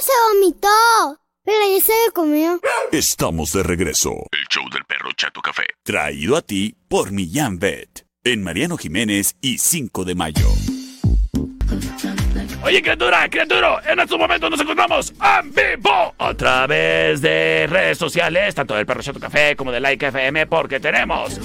se 0.00 0.12
vomitó. 0.34 1.18
Pero 1.44 1.58
ya 1.76 1.84
se 1.84 1.92
lo 2.06 2.12
comió. 2.12 2.60
Estamos 2.92 3.52
de 3.52 3.62
regreso. 3.64 4.10
El 4.30 4.46
show 4.48 4.64
del 4.72 4.84
perro 4.84 5.10
Chato 5.16 5.40
Café. 5.40 5.64
Traído 5.82 6.36
a 6.36 6.42
ti 6.42 6.76
por 6.88 7.10
Millán 7.10 7.58
Vet. 7.58 8.06
En 8.24 8.44
Mariano 8.44 8.76
Jiménez 8.76 9.34
y 9.40 9.58
5 9.58 10.04
de 10.04 10.14
mayo. 10.14 10.46
Oye, 12.64 12.80
criatura, 12.80 13.28
criatura, 13.28 13.82
en 13.84 13.98
estos 13.98 14.16
momentos 14.16 14.48
nos 14.48 14.60
encontramos 14.60 15.12
en 15.12 15.52
vivo 15.52 16.14
a 16.16 16.32
través 16.34 17.20
de 17.20 17.66
redes 17.68 17.98
sociales, 17.98 18.54
tanto 18.54 18.74
del 18.76 18.86
Perro 18.86 19.02
Chato 19.02 19.18
Café 19.18 19.56
como 19.56 19.72
de 19.72 19.80
Like 19.80 20.06
FM, 20.06 20.46
porque 20.46 20.78
tenemos 20.78 21.40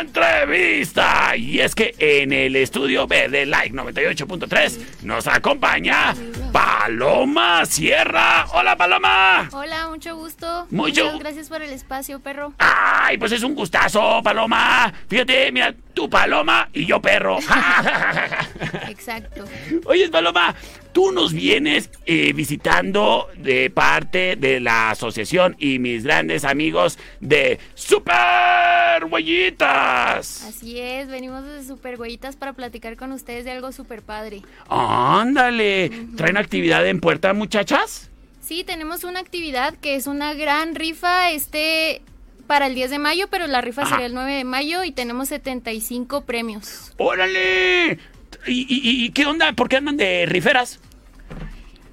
entrevista. 0.00 1.36
Y 1.36 1.60
es 1.60 1.74
que 1.74 1.94
en 1.98 2.32
el 2.32 2.56
estudio 2.56 3.06
B 3.06 3.28
de 3.28 3.46
Like 3.46 3.74
98.3 3.74 5.02
nos 5.02 5.26
acompaña 5.26 6.14
Paloma 6.52 7.64
Sierra. 7.66 8.46
Hola, 8.52 8.76
Paloma. 8.76 9.48
Hola, 9.52 9.88
mucho 9.88 10.16
gusto. 10.16 10.66
Mucho. 10.70 11.04
Muchas 11.04 11.20
gracias 11.20 11.48
por 11.48 11.62
el 11.62 11.70
espacio, 11.70 12.20
perro. 12.20 12.52
Ay, 12.58 13.18
pues 13.18 13.32
es 13.32 13.42
un 13.42 13.54
gustazo, 13.54 14.20
Paloma. 14.22 14.92
Fíjate, 15.08 15.52
mira, 15.52 15.74
tú 15.94 16.08
Paloma 16.08 16.68
y 16.72 16.86
yo 16.86 17.00
perro. 17.00 17.38
Exacto. 18.88 19.44
Oye, 19.86 20.08
Paloma, 20.08 20.54
tú 20.92 21.12
nos 21.12 21.32
vienes 21.32 21.90
eh, 22.06 22.32
visitando 22.32 23.28
de 23.36 23.70
parte 23.70 24.36
de 24.36 24.60
la 24.60 24.90
asociación 24.90 25.56
y 25.58 25.78
mis 25.78 26.04
grandes 26.04 26.44
amigos 26.44 26.98
de 27.20 27.58
Super 27.74 29.04
Huellitas. 29.10 30.44
Así 30.44 30.78
es, 30.80 31.08
venimos 31.08 31.44
desde 31.44 31.66
Super 31.68 32.00
Huellitas 32.00 32.36
para 32.36 32.52
platicar 32.52 32.96
con 32.96 33.12
ustedes 33.12 33.44
de 33.44 33.52
algo 33.52 33.72
súper 33.72 34.02
padre. 34.02 34.42
Ándale, 34.68 35.90
¿traen 36.16 36.36
actividad 36.36 36.86
en 36.86 37.00
puerta, 37.00 37.32
muchachas? 37.32 38.10
Sí, 38.42 38.64
tenemos 38.64 39.04
una 39.04 39.20
actividad 39.20 39.74
que 39.76 39.94
es 39.94 40.06
una 40.06 40.34
gran 40.34 40.74
rifa, 40.74 41.30
este 41.30 42.02
para 42.46 42.66
el 42.66 42.74
10 42.74 42.90
de 42.90 42.98
mayo, 42.98 43.28
pero 43.30 43.46
la 43.46 43.60
rifa 43.60 43.82
Ajá. 43.82 43.90
sería 43.92 44.06
el 44.06 44.14
9 44.14 44.32
de 44.34 44.42
mayo 44.42 44.82
y 44.82 44.90
tenemos 44.90 45.28
75 45.28 46.22
premios. 46.22 46.92
¡Órale! 46.96 48.00
¿Y, 48.46 48.66
y- 48.68 49.04
y 49.04 49.10
qué 49.10 49.26
onda? 49.26 49.52
¿Por 49.52 49.68
qué 49.68 49.76
andan 49.76 49.96
de 49.96 50.26
riferas? 50.26 50.78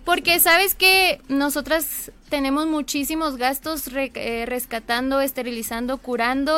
Porque 0.06 0.40
sabes 0.40 0.73
que 0.76 1.20
nosotras 1.28 2.12
tenemos 2.30 2.66
muchísimos 2.67 3.38
gastos 3.38 3.92
re- 3.92 4.12
eh, 4.16 4.45
rescatando, 4.45 5.20
esterilizando, 5.20 5.98
curando 5.98 6.58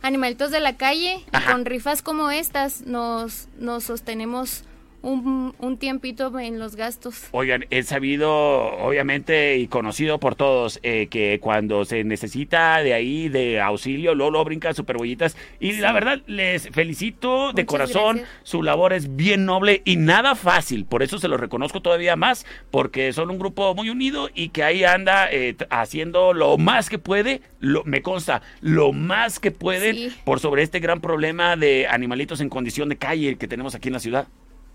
animalitos 0.00 0.50
de 0.50 0.60
la 0.60 0.76
calle 0.76 1.16
y 1.26 1.50
con 1.50 1.64
rifas 1.64 2.02
como 2.02 2.30
estas 2.30 2.82
nos, 2.82 3.48
nos 3.58 3.84
sostenemos 3.84 4.64
un, 5.02 5.54
un 5.58 5.78
tiempito 5.78 6.36
en 6.38 6.58
los 6.58 6.76
gastos. 6.76 7.28
Oigan, 7.32 7.66
he 7.70 7.82
sabido, 7.82 8.30
obviamente, 8.32 9.56
y 9.58 9.68
conocido 9.68 10.18
por 10.18 10.34
todos, 10.34 10.80
eh, 10.82 11.06
que 11.10 11.38
cuando 11.40 11.84
se 11.84 12.04
necesita 12.04 12.82
de 12.82 12.94
ahí 12.94 13.28
de 13.28 13.60
auxilio, 13.60 14.14
Lolo 14.14 14.44
brinca 14.44 14.74
superbollitas. 14.74 15.36
Y 15.60 15.72
la 15.74 15.92
verdad, 15.92 16.20
les 16.26 16.68
felicito 16.70 17.52
de 17.52 17.66
corazón. 17.66 18.16
gracias. 18.18 18.38
Su 18.42 18.62
labor 18.62 18.92
es 18.92 19.14
bien 19.16 19.44
noble 19.44 19.82
y 19.84 19.96
nada 19.96 20.34
fácil. 20.34 20.84
Por 20.84 21.02
eso 21.02 21.18
se 21.18 21.28
lo 21.28 21.36
reconozco 21.36 21.80
todavía 21.82 22.16
más, 22.16 22.44
porque 22.70 23.12
son 23.12 23.30
un 23.30 23.38
grupo 23.38 23.74
muy 23.74 23.90
unido 23.90 24.28
y 24.34 24.48
que 24.50 24.62
ahí 24.64 24.84
anda 24.84 25.28
eh, 25.30 25.56
haciendo 25.70 26.32
lo 26.32 26.58
más 26.58 26.90
que 26.90 26.98
puede, 26.98 27.40
lo, 27.60 27.84
me 27.84 28.02
consta, 28.02 28.42
lo 28.60 28.92
más 28.92 29.38
que 29.38 29.50
pueden 29.50 29.96
Sí. 29.96 30.12
por 30.24 30.40
sobre 30.40 30.62
este 30.62 30.80
gran 30.80 31.00
problema 31.00 31.56
de 31.56 31.86
animalitos 31.88 32.40
en 32.40 32.48
condición 32.48 32.88
de 32.88 32.96
calle 32.96 33.36
que 33.36 33.48
tenemos 33.48 33.74
aquí 33.74 33.88
en 33.88 33.94
la 33.94 34.00
ciudad. 34.00 34.28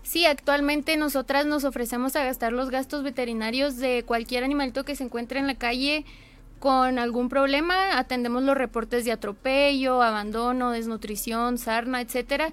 Sí, 0.04 0.26
actualmente 0.26 0.96
nosotras 0.96 1.46
nos 1.46 1.64
ofrecemos 1.64 2.14
a 2.14 2.24
gastar 2.24 2.52
los 2.52 2.70
gastos 2.70 3.02
veterinarios 3.02 3.78
de 3.78 4.04
cualquier 4.06 4.44
animalito 4.44 4.84
que 4.84 4.94
se 4.94 5.02
encuentre 5.02 5.40
en 5.40 5.46
la 5.46 5.54
calle 5.54 6.04
con 6.60 6.98
algún 6.98 7.30
problema. 7.30 7.98
Atendemos 7.98 8.42
los 8.42 8.56
reportes 8.56 9.04
de 9.04 9.12
atropello, 9.12 10.02
abandono, 10.02 10.70
desnutrición, 10.70 11.58
sarna, 11.58 12.02
etcétera. 12.02 12.48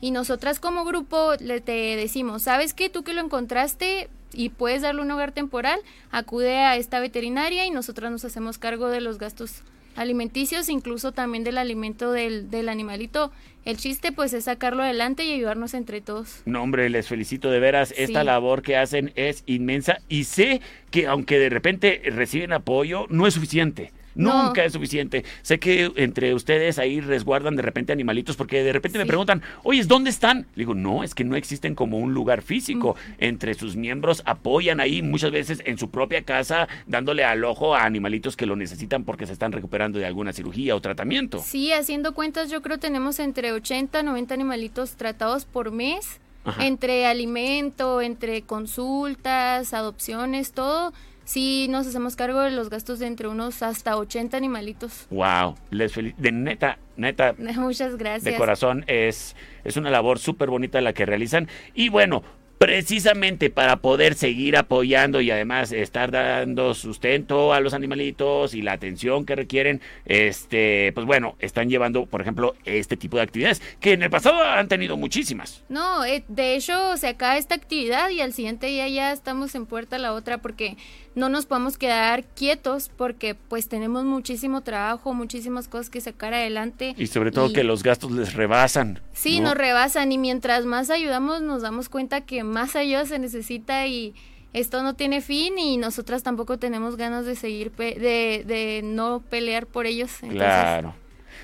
Y 0.00 0.10
nosotras 0.10 0.58
como 0.58 0.84
grupo 0.84 1.34
le 1.38 1.60
te 1.60 1.96
decimos, 1.96 2.42
¿sabes 2.42 2.74
qué? 2.74 2.90
Tú 2.90 3.04
que 3.04 3.14
lo 3.14 3.22
encontraste 3.22 4.08
y 4.32 4.50
puedes 4.50 4.82
darle 4.82 5.02
un 5.02 5.10
hogar 5.10 5.32
temporal, 5.32 5.80
acude 6.10 6.58
a 6.58 6.76
esta 6.76 7.00
veterinaria 7.00 7.66
y 7.66 7.70
nosotras 7.70 8.10
nos 8.10 8.24
hacemos 8.24 8.58
cargo 8.58 8.88
de 8.88 9.00
los 9.00 9.18
gastos 9.18 9.62
alimenticios, 9.96 10.68
incluso 10.68 11.12
también 11.12 11.44
del 11.44 11.58
alimento 11.58 12.12
del, 12.12 12.50
del 12.50 12.68
animalito. 12.68 13.32
El 13.64 13.78
chiste 13.78 14.12
pues 14.12 14.32
es 14.32 14.44
sacarlo 14.44 14.84
adelante 14.84 15.24
y 15.24 15.32
ayudarnos 15.32 15.74
entre 15.74 16.00
todos. 16.00 16.42
No, 16.44 16.62
hombre, 16.62 16.88
les 16.88 17.08
felicito 17.08 17.50
de 17.50 17.58
veras. 17.58 17.92
Esta 17.96 18.22
labor 18.22 18.62
que 18.62 18.76
hacen 18.76 19.12
es 19.16 19.42
inmensa 19.46 19.98
y 20.08 20.24
sé 20.24 20.60
que 20.92 21.08
aunque 21.08 21.38
de 21.40 21.48
repente 21.48 22.00
reciben 22.04 22.52
apoyo, 22.52 23.06
no 23.08 23.26
es 23.26 23.34
suficiente. 23.34 23.92
No. 24.16 24.46
Nunca 24.46 24.64
es 24.64 24.72
suficiente. 24.72 25.24
Sé 25.42 25.58
que 25.58 25.92
entre 25.96 26.34
ustedes 26.34 26.78
ahí 26.78 27.00
resguardan 27.00 27.54
de 27.54 27.62
repente 27.62 27.92
animalitos 27.92 28.36
porque 28.36 28.62
de 28.64 28.72
repente 28.72 28.98
me 28.98 29.06
preguntan, 29.06 29.42
oye, 29.62 29.84
¿dónde 29.84 30.10
están? 30.10 30.46
Le 30.54 30.62
digo, 30.62 30.74
no, 30.74 31.04
es 31.04 31.14
que 31.14 31.22
no 31.24 31.36
existen 31.36 31.74
como 31.74 31.98
un 31.98 32.14
lugar 32.14 32.42
físico. 32.42 32.96
Entre 33.18 33.54
sus 33.54 33.76
miembros 33.76 34.22
apoyan 34.24 34.80
ahí 34.80 35.02
muchas 35.02 35.30
veces 35.30 35.62
en 35.66 35.78
su 35.78 35.90
propia 35.90 36.22
casa 36.22 36.66
dándole 36.86 37.24
al 37.24 37.44
ojo 37.44 37.74
a 37.74 37.84
animalitos 37.84 38.36
que 38.36 38.46
lo 38.46 38.56
necesitan 38.56 39.04
porque 39.04 39.26
se 39.26 39.32
están 39.34 39.52
recuperando 39.52 39.98
de 39.98 40.06
alguna 40.06 40.32
cirugía 40.32 40.74
o 40.74 40.80
tratamiento. 40.80 41.40
Sí, 41.44 41.72
haciendo 41.72 42.14
cuentas 42.14 42.50
yo 42.50 42.62
creo 42.62 42.78
tenemos 42.78 43.18
entre 43.18 43.52
80 43.52 44.02
90 44.02 44.34
animalitos 44.34 44.96
tratados 44.96 45.44
por 45.44 45.70
mes, 45.70 46.20
Ajá. 46.44 46.66
entre 46.66 47.06
alimento, 47.06 48.00
entre 48.00 48.42
consultas, 48.42 49.74
adopciones, 49.74 50.52
todo. 50.52 50.92
Sí, 51.26 51.66
nos 51.68 51.88
hacemos 51.88 52.14
cargo 52.14 52.40
de 52.40 52.52
los 52.52 52.70
gastos 52.70 53.00
de 53.00 53.08
entre 53.08 53.26
unos 53.26 53.60
hasta 53.64 53.96
80 53.96 54.36
animalitos. 54.36 55.08
Wow, 55.10 55.56
les 55.70 55.92
de 55.94 56.32
neta, 56.32 56.78
neta, 56.96 57.34
Muchas 57.56 57.96
gracias. 57.96 58.24
de 58.24 58.36
corazón 58.36 58.84
es, 58.86 59.34
es 59.64 59.76
una 59.76 59.90
labor 59.90 60.20
súper 60.20 60.50
bonita 60.50 60.80
la 60.80 60.92
que 60.92 61.04
realizan. 61.04 61.48
Y 61.74 61.88
bueno, 61.88 62.22
precisamente 62.58 63.50
para 63.50 63.76
poder 63.76 64.14
seguir 64.14 64.56
apoyando 64.56 65.20
y 65.20 65.30
además 65.30 65.72
estar 65.72 66.10
dando 66.10 66.74
sustento 66.74 67.52
a 67.52 67.60
los 67.60 67.74
animalitos 67.74 68.54
y 68.54 68.62
la 68.62 68.72
atención 68.72 69.24
que 69.24 69.36
requieren, 69.36 69.80
este, 70.04 70.92
pues 70.94 71.06
bueno, 71.06 71.36
están 71.38 71.68
llevando, 71.68 72.06
por 72.06 72.20
ejemplo, 72.20 72.54
este 72.64 72.96
tipo 72.96 73.16
de 73.16 73.22
actividades 73.24 73.62
que 73.80 73.92
en 73.92 74.02
el 74.02 74.10
pasado 74.10 74.42
han 74.42 74.68
tenido 74.68 74.96
muchísimas. 74.96 75.62
No, 75.68 76.04
eh, 76.04 76.24
de 76.28 76.56
hecho 76.56 76.96
se 76.96 77.08
acaba 77.08 77.36
esta 77.36 77.54
actividad 77.54 78.10
y 78.10 78.20
al 78.20 78.32
siguiente 78.32 78.66
día 78.66 78.88
ya 78.88 79.12
estamos 79.12 79.54
en 79.54 79.66
puerta 79.66 79.98
la 79.98 80.12
otra 80.12 80.38
porque 80.38 80.76
no 81.14 81.30
nos 81.30 81.46
podemos 81.46 81.78
quedar 81.78 82.24
quietos 82.24 82.90
porque 82.94 83.34
pues 83.34 83.68
tenemos 83.68 84.04
muchísimo 84.04 84.60
trabajo, 84.60 85.14
muchísimas 85.14 85.66
cosas 85.66 85.88
que 85.88 86.00
sacar 86.02 86.34
adelante. 86.34 86.94
Y 86.98 87.06
sobre 87.06 87.30
todo 87.30 87.46
Y- 87.48 87.52
que 87.54 87.64
los 87.64 87.82
gastos 87.82 88.12
les 88.12 88.34
rebasan. 88.34 89.00
Sí, 89.14 89.40
¿no? 89.40 89.48
nos 89.48 89.54
rebasan 89.56 90.12
y 90.12 90.18
mientras 90.18 90.66
más 90.66 90.90
ayudamos 90.90 91.40
nos 91.40 91.62
damos 91.62 91.88
cuenta 91.88 92.20
que 92.20 92.44
más 92.46 92.76
ayuda 92.76 93.04
se 93.04 93.18
necesita 93.18 93.86
y 93.86 94.14
esto 94.52 94.82
no 94.82 94.94
tiene 94.94 95.20
fin 95.20 95.58
y 95.58 95.76
nosotras 95.76 96.22
tampoco 96.22 96.58
tenemos 96.58 96.96
ganas 96.96 97.26
de 97.26 97.36
seguir, 97.36 97.72
de, 97.72 98.42
de 98.46 98.80
no 98.82 99.22
pelear 99.28 99.66
por 99.66 99.84
ellos. 99.86 100.10
Entonces, 100.22 100.38
Claro. 100.38 100.94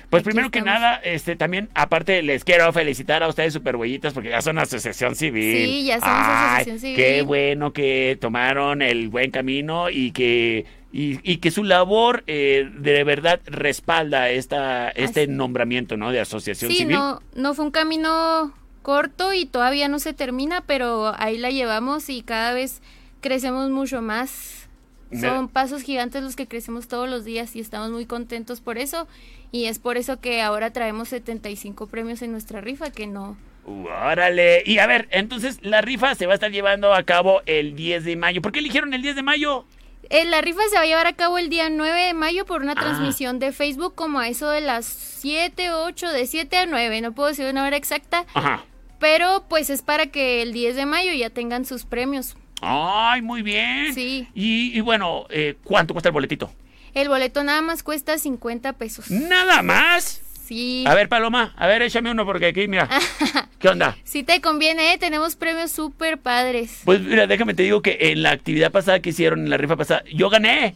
Pues 0.09 0.21
aquí 0.21 0.29
primero 0.29 0.51
que 0.51 0.61
nada, 0.61 0.95
este 0.97 1.35
también, 1.35 1.69
aparte, 1.73 2.21
les 2.23 2.43
quiero 2.43 2.71
felicitar 2.73 3.23
a 3.23 3.27
ustedes, 3.27 3.53
superhuellitas, 3.53 4.13
porque 4.13 4.29
ya 4.29 4.41
son 4.41 4.57
asociación 4.59 5.15
civil. 5.15 5.65
Sí, 5.65 5.85
ya 5.85 5.99
somos 5.99 6.15
Ay, 6.15 6.45
asociación 6.55 6.79
civil. 6.79 6.95
Qué 6.95 7.21
bueno 7.23 7.73
que 7.73 8.17
tomaron 8.21 8.81
el 8.83 9.09
buen 9.09 9.31
camino 9.31 9.89
y 9.89 10.11
que 10.11 10.65
y, 10.91 11.19
y 11.23 11.37
que 11.37 11.49
su 11.49 11.63
labor 11.63 12.23
eh, 12.27 12.69
de 12.77 13.03
verdad 13.03 13.39
respalda 13.45 14.29
esta 14.29 14.89
este 14.89 15.23
Así- 15.23 15.31
nombramiento, 15.31 15.97
¿no? 15.97 16.11
De 16.11 16.19
asociación 16.19 16.69
Sí, 16.71 16.77
civil. 16.77 16.95
no, 16.95 17.19
no 17.35 17.53
fue 17.55 17.65
un 17.65 17.71
camino 17.71 18.53
corto 18.83 19.33
y 19.33 19.45
todavía 19.47 19.87
no 19.87 19.97
se 19.97 20.13
termina, 20.13 20.61
pero 20.67 21.13
ahí 21.17 21.39
la 21.39 21.49
llevamos 21.49 22.09
y 22.09 22.21
cada 22.21 22.53
vez 22.53 22.81
crecemos 23.21 23.71
mucho 23.71 24.03
más. 24.03 24.67
Me- 25.09 25.21
Son 25.21 25.47
pasos 25.47 25.81
gigantes 25.81 26.21
los 26.21 26.35
que 26.35 26.47
crecemos 26.47 26.87
todos 26.87 27.09
los 27.09 27.23
días 27.25 27.55
y 27.55 27.59
estamos 27.59 27.89
muy 27.89 28.05
contentos 28.05 28.61
por 28.61 28.77
eso. 28.77 29.07
Y 29.51 29.65
es 29.65 29.79
por 29.79 29.97
eso 29.97 30.19
que 30.19 30.41
ahora 30.41 30.71
traemos 30.73 31.09
75 31.09 31.87
premios 31.87 32.21
en 32.21 32.31
nuestra 32.31 32.61
rifa, 32.61 32.91
que 32.91 33.07
no, 33.07 33.35
Órale. 33.65 34.61
Y 34.65 34.79
a 34.79 34.87
ver, 34.87 35.07
entonces 35.11 35.59
la 35.61 35.81
rifa 35.81 36.15
se 36.15 36.25
va 36.25 36.33
a 36.33 36.35
estar 36.35 36.51
llevando 36.51 36.93
a 36.93 37.03
cabo 37.03 37.41
el 37.45 37.75
10 37.75 38.03
de 38.03 38.15
mayo. 38.17 38.41
¿Por 38.41 38.51
qué 38.51 38.59
eligieron 38.59 38.93
el 38.93 39.01
10 39.01 39.15
de 39.15 39.23
mayo? 39.23 39.65
Eh, 40.09 40.25
la 40.25 40.41
rifa 40.41 40.59
se 40.69 40.75
va 40.75 40.81
a 40.81 40.85
llevar 40.85 41.07
a 41.07 41.13
cabo 41.13 41.37
el 41.37 41.49
día 41.49 41.69
9 41.69 42.07
de 42.07 42.13
mayo 42.13 42.45
por 42.45 42.61
una 42.61 42.73
Ah. 42.73 42.81
transmisión 42.81 43.39
de 43.39 43.51
Facebook 43.53 43.95
como 43.95 44.19
a 44.19 44.27
eso 44.27 44.49
de 44.49 44.59
las 44.61 44.85
7, 44.85 45.71
8, 45.71 46.11
de 46.11 46.27
7 46.27 46.57
a 46.57 46.65
9, 46.65 46.99
no 47.01 47.13
puedo 47.13 47.29
decir 47.29 47.45
una 47.45 47.65
hora 47.65 47.77
exacta, 47.77 48.25
Ajá. 48.33 48.65
Pero 49.03 49.43
pues 49.49 49.69
es 49.69 49.81
para 49.81 50.05
que 50.05 50.41
el 50.41 50.53
10 50.53 50.77
de 50.77 50.85
mayo 50.85 51.11
ya 51.11 51.29
tengan 51.29 51.65
sus 51.65 51.83
premios. 51.83 52.37
Ay, 52.61 53.21
muy 53.21 53.41
bien. 53.41 53.93
Sí. 53.93 54.29
Y, 54.33 54.71
y 54.77 54.79
bueno, 54.79 55.25
eh, 55.29 55.57
¿cuánto 55.65 55.93
cuesta 55.93 56.07
el 56.07 56.13
boletito? 56.13 56.49
El 56.93 57.09
boleto 57.09 57.43
nada 57.43 57.61
más 57.61 57.83
cuesta 57.83 58.17
50 58.17 58.71
pesos. 58.73 59.11
Nada 59.11 59.61
más. 59.61 60.21
Sí. 60.45 60.85
A 60.87 60.93
ver, 60.95 61.09
Paloma, 61.09 61.53
a 61.57 61.67
ver, 61.67 61.81
échame 61.81 62.11
uno 62.11 62.25
porque 62.25 62.45
aquí, 62.45 62.69
mira. 62.69 62.87
¿Qué 63.59 63.67
onda? 63.67 63.97
Si 64.05 64.23
te 64.23 64.39
conviene, 64.39 64.93
¿eh? 64.93 64.97
tenemos 64.97 65.35
premios 65.35 65.71
súper 65.71 66.17
padres. 66.17 66.79
Pues 66.85 67.01
mira, 67.01 67.27
déjame 67.27 67.53
te 67.55 67.63
digo 67.63 67.81
que 67.81 67.97
en 67.99 68.23
la 68.23 68.31
actividad 68.31 68.71
pasada 68.71 69.01
que 69.01 69.09
hicieron, 69.09 69.39
en 69.41 69.49
la 69.49 69.57
rifa 69.57 69.75
pasada, 69.75 70.03
yo 70.13 70.29
gané. 70.29 70.75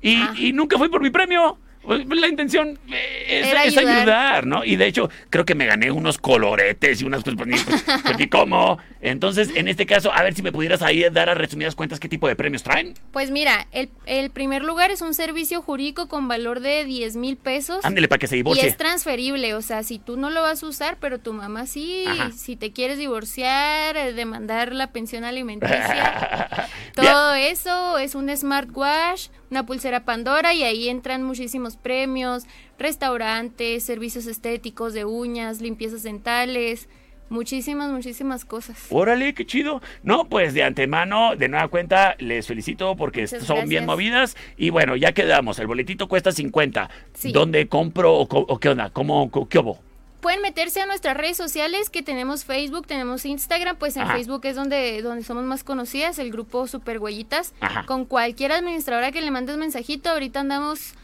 Y, 0.00 0.14
Ah. 0.16 0.32
y 0.38 0.54
nunca 0.54 0.78
fui 0.78 0.88
por 0.88 1.02
mi 1.02 1.10
premio. 1.10 1.58
Pues, 1.86 2.06
La 2.08 2.28
intención 2.28 2.78
eh, 2.92 3.42
es, 3.44 3.54
ayudar. 3.78 3.96
ayudar. 3.98 4.46
¿no? 4.46 4.64
Y 4.64 4.76
de 4.76 4.86
hecho, 4.86 5.08
creo 5.30 5.44
que 5.44 5.54
me 5.54 5.66
gané 5.66 5.90
unos 5.90 6.18
coloretes 6.18 7.00
y 7.00 7.04
unas 7.04 7.22
cosas, 7.22 7.38
pues, 7.38 7.62
pues, 7.64 7.84
pues, 8.16 8.28
cómo. 8.30 8.78
Entonces, 9.00 9.50
en 9.54 9.68
este 9.68 9.86
caso, 9.86 10.12
a 10.12 10.22
ver 10.22 10.34
si 10.34 10.42
me 10.42 10.50
pudieras 10.52 10.82
ahí 10.82 11.04
dar 11.10 11.28
a 11.28 11.34
resumidas 11.34 11.74
cuentas 11.76 12.00
qué 12.00 12.08
tipo 12.08 12.26
de 12.26 12.34
premios 12.34 12.62
traen. 12.62 12.94
Pues 13.12 13.30
mira, 13.30 13.66
el, 13.70 13.88
el 14.06 14.30
primer 14.30 14.64
lugar 14.64 14.90
es 14.90 15.00
un 15.00 15.14
servicio 15.14 15.62
jurídico 15.62 16.08
con 16.08 16.26
valor 16.28 16.60
de 16.60 16.84
10 16.84 17.16
mil 17.16 17.36
pesos. 17.36 17.84
Ándele 17.84 18.08
para 18.08 18.18
que 18.18 18.26
se 18.26 18.34
Y 18.36 18.38
divorcie. 18.38 18.66
es 18.66 18.76
transferible, 18.76 19.54
o 19.54 19.62
sea, 19.62 19.82
si 19.84 19.98
tú 19.98 20.16
no 20.16 20.30
lo 20.30 20.42
vas 20.42 20.62
a 20.62 20.66
usar, 20.66 20.96
pero 21.00 21.20
tu 21.20 21.32
mamá 21.32 21.66
sí, 21.66 22.04
Ajá. 22.08 22.30
si 22.32 22.56
te 22.56 22.72
quieres 22.72 22.98
divorciar, 22.98 23.96
eh, 23.96 24.12
demandar 24.12 24.72
la 24.72 24.88
pensión 24.92 25.22
alimenticia, 25.24 26.68
todo 26.94 27.34
eso 27.34 27.98
es 27.98 28.14
un 28.14 28.34
smartwatch, 28.36 29.28
una 29.50 29.66
pulsera 29.66 30.04
Pandora 30.04 30.54
y 30.54 30.62
ahí 30.62 30.88
entran 30.88 31.22
muchísimos 31.22 31.76
premios, 31.76 32.44
restaurantes, 32.78 33.84
servicios 33.84 34.26
estéticos 34.26 34.92
de 34.92 35.04
uñas, 35.04 35.60
limpiezas 35.60 36.02
dentales, 36.02 36.88
muchísimas, 37.28 37.90
muchísimas 37.90 38.44
cosas. 38.44 38.86
Órale, 38.90 39.34
qué 39.34 39.46
chido. 39.46 39.80
No, 40.02 40.28
pues 40.28 40.54
de 40.54 40.62
antemano, 40.62 41.36
de 41.36 41.48
nueva 41.48 41.68
cuenta, 41.68 42.16
les 42.18 42.46
felicito 42.46 42.96
porque 42.96 43.22
Muchas 43.22 43.44
son 43.44 43.68
bien 43.68 43.86
movidas. 43.86 44.36
Y 44.56 44.70
bueno, 44.70 44.96
ya 44.96 45.12
quedamos. 45.12 45.58
El 45.58 45.66
boletito 45.66 46.08
cuesta 46.08 46.32
50. 46.32 46.90
Sí. 47.14 47.32
¿Dónde 47.32 47.68
compro 47.68 48.14
o, 48.14 48.58
qué 48.58 48.68
onda? 48.68 48.90
¿Cómo, 48.90 49.30
qué 49.48 49.58
hubo? 49.58 49.85
Pueden 50.26 50.42
meterse 50.42 50.80
a 50.80 50.86
nuestras 50.86 51.16
redes 51.16 51.36
sociales 51.36 51.88
que 51.88 52.02
tenemos 52.02 52.44
Facebook, 52.44 52.84
tenemos 52.88 53.24
Instagram, 53.24 53.76
pues 53.76 53.94
en 53.94 54.02
Ajá. 54.02 54.14
Facebook 54.16 54.40
es 54.42 54.56
donde, 54.56 55.00
donde 55.00 55.22
somos 55.22 55.44
más 55.44 55.62
conocidas, 55.62 56.18
el 56.18 56.32
grupo 56.32 56.66
Super 56.66 56.98
Huellitas. 56.98 57.54
Ajá. 57.60 57.86
Con 57.86 58.04
cualquier 58.06 58.50
administradora 58.50 59.12
que 59.12 59.20
le 59.20 59.30
mandes 59.30 59.56
mensajito, 59.56 60.10
ahorita 60.10 60.40
andamos 60.40 60.94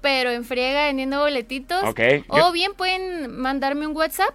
pero 0.00 0.30
en 0.30 0.44
friega 0.44 0.86
vendiendo 0.86 1.20
boletitos. 1.20 1.80
Ok, 1.84 2.00
O 2.26 2.38
yo- 2.38 2.50
bien 2.50 2.74
pueden 2.74 3.30
mandarme 3.36 3.86
un 3.86 3.96
WhatsApp 3.96 4.34